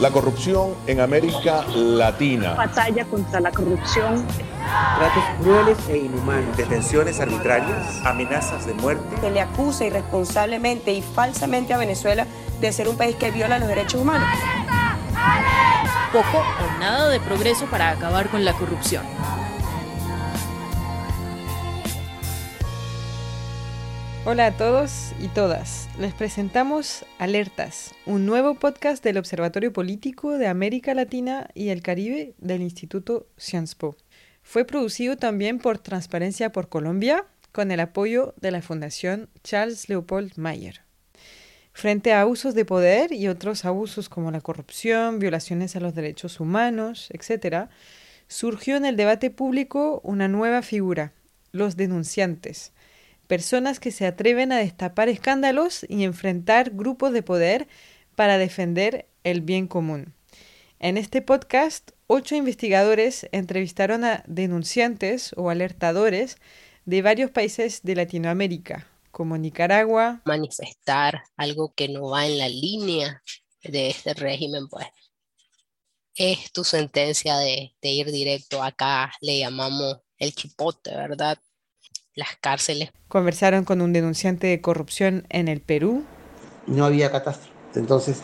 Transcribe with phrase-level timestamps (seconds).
[0.00, 2.54] La corrupción en América Latina.
[2.54, 4.24] Batalla contra la corrupción.
[4.96, 6.56] Tratos crueles e inhumanos.
[6.56, 8.00] Detenciones arbitrarias.
[8.06, 9.04] Amenazas de muerte.
[9.20, 12.26] Se le acusa irresponsablemente y falsamente a Venezuela
[12.62, 14.26] de ser un país que viola los derechos humanos.
[16.12, 19.04] Poco o nada de progreso para acabar con la corrupción.
[24.26, 25.88] Hola a todos y todas.
[25.98, 32.34] Les presentamos Alertas, un nuevo podcast del Observatorio Político de América Latina y el Caribe
[32.36, 33.96] del Instituto Sciences Po.
[34.42, 40.36] Fue producido también por Transparencia por Colombia con el apoyo de la Fundación Charles Leopold
[40.36, 40.82] Mayer.
[41.72, 46.40] Frente a abusos de poder y otros abusos como la corrupción, violaciones a los derechos
[46.40, 47.70] humanos, etc.,
[48.28, 51.14] surgió en el debate público una nueva figura,
[51.52, 52.74] los denunciantes,
[53.30, 57.68] personas que se atreven a destapar escándalos y enfrentar grupos de poder
[58.16, 60.14] para defender el bien común.
[60.80, 66.38] En este podcast, ocho investigadores entrevistaron a denunciantes o alertadores
[66.86, 70.22] de varios países de Latinoamérica, como Nicaragua.
[70.24, 73.22] Manifestar algo que no va en la línea
[73.62, 74.88] de este régimen, pues
[76.16, 81.38] es tu sentencia de, ir directo acá, le llamamos el chipote, ¿verdad?
[82.14, 82.90] Las cárceles.
[83.08, 86.04] Conversaron con un denunciante de corrupción en el Perú.
[86.66, 87.52] No había catástrofe.
[87.74, 88.22] Entonces,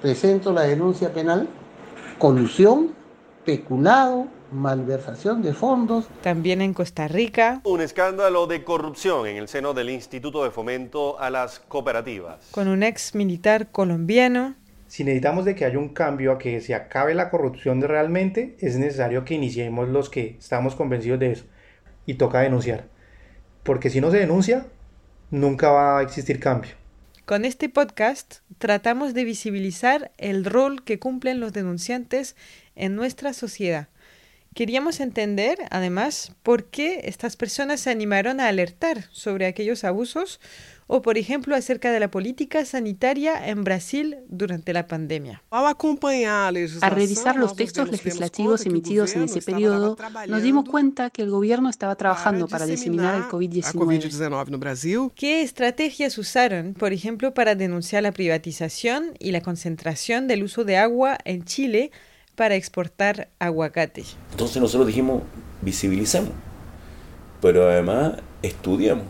[0.00, 1.48] presento la denuncia penal,
[2.18, 2.94] colusión,
[3.44, 6.08] peculado, malversación de fondos.
[6.22, 7.60] También en Costa Rica.
[7.64, 12.48] Un escándalo de corrupción en el seno del Instituto de Fomento a las Cooperativas.
[12.50, 14.54] Con un ex militar colombiano.
[14.86, 18.78] Si necesitamos de que haya un cambio a que se acabe la corrupción realmente, es
[18.78, 21.44] necesario que iniciemos los que estamos convencidos de eso.
[22.06, 22.86] Y toca denunciar
[23.68, 24.64] porque si no se denuncia,
[25.30, 26.70] nunca va a existir cambio.
[27.26, 32.34] Con este podcast tratamos de visibilizar el rol que cumplen los denunciantes
[32.76, 33.88] en nuestra sociedad.
[34.54, 40.40] Queríamos entender, además, por qué estas personas se animaron a alertar sobre aquellos abusos
[40.88, 45.44] o, por ejemplo, acerca de la política sanitaria en Brasil durante la pandemia.
[45.50, 45.76] Al
[46.90, 51.94] revisar los textos legislativos emitidos en ese periodo, nos dimos cuenta que el gobierno estaba
[51.94, 55.12] trabajando para diseminar el COVID-19.
[55.14, 60.78] ¿Qué estrategias usaron, por ejemplo, para denunciar la privatización y la concentración del uso de
[60.78, 61.92] agua en Chile
[62.38, 64.04] para exportar aguacate?
[64.30, 65.24] Entonces nosotros dijimos,
[65.60, 66.30] visibilicemos,
[67.42, 68.12] pero además
[68.42, 69.06] estudiamos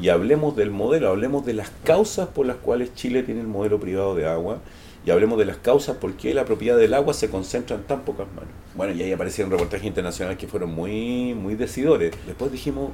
[0.00, 3.78] y hablemos del modelo, hablemos de las causas por las cuales Chile tiene el modelo
[3.78, 4.60] privado de agua
[5.04, 8.06] y hablemos de las causas por qué la propiedad del agua se concentra en tan
[8.06, 8.50] pocas manos.
[8.74, 12.14] Bueno, y ahí aparecieron reportajes internacionales que fueron muy, muy decidores.
[12.26, 12.90] Después dijimos,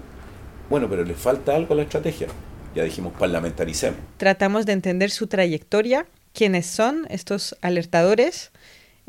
[0.69, 2.27] bueno, pero le falta algo a la estrategia.
[2.75, 4.01] Ya dijimos, parlamentaricemos.
[4.17, 8.51] Tratamos de entender su trayectoria, quiénes son estos alertadores.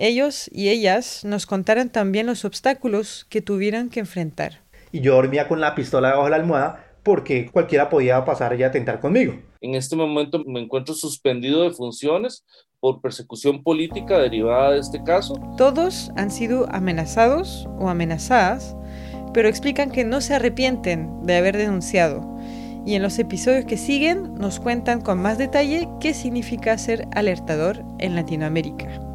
[0.02, 4.62] Ellos y ellas nos contaron también los obstáculos que tuvieron que enfrentar.
[4.94, 8.64] Y yo dormía con la pistola debajo de la almohada porque cualquiera podía pasar y
[8.64, 9.34] atentar conmigo.
[9.60, 12.46] En este momento me encuentro suspendido de funciones
[12.80, 15.34] por persecución política derivada de este caso.
[15.58, 18.78] Todos han sido amenazados o amenazadas,
[19.34, 22.22] pero explican que no se arrepienten de haber denunciado.
[22.86, 27.84] Y en los episodios que siguen nos cuentan con más detalle qué significa ser alertador
[27.98, 29.09] en Latinoamérica.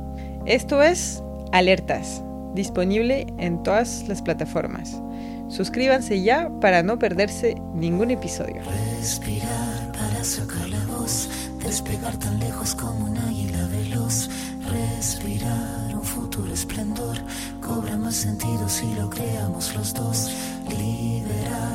[0.47, 1.23] Esto es
[1.53, 2.23] Alertas,
[2.53, 5.01] disponible en todas las plataformas.
[5.49, 8.61] Suscríbanse ya para no perderse ningún episodio.
[8.99, 11.31] Respirar para sacar la voz,
[11.65, 14.29] despegar tan lejos como un águila veloz.
[14.71, 17.17] Respirar un futuro esplendor,
[17.63, 20.31] cobra más sentido si lo creamos los dos.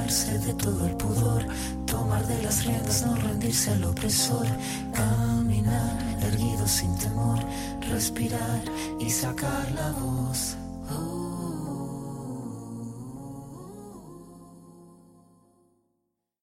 [0.10, 1.46] De todo el pudor,
[1.86, 4.48] tomar de las riendas, no rendirse al opresor.
[4.92, 7.38] Caminar erguido sin temor,
[7.92, 8.64] respirar
[9.00, 10.58] y sacar la voz.